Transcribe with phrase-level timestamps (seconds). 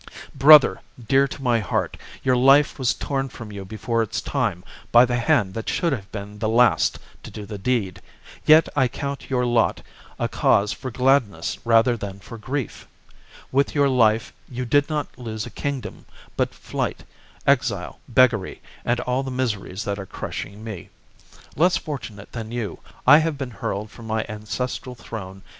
[0.35, 5.05] "Brother, dear to my heart, your life was torn from you before its time by
[5.05, 8.01] the hand that should have been the last to do the deed,
[8.47, 9.83] yet I count your lot
[10.17, 12.87] a cause for gladness rather than for grief
[13.51, 17.03] With your life you did not lose a kingdom but flight,
[17.45, 20.89] exile, beggary, and all the miseries that are crushing me.
[21.55, 22.69] Less fortunate THE JUGURTHINE WAR.
[22.73, 25.49] 1 39 than you, I have been hurled from my ancestral throne chap.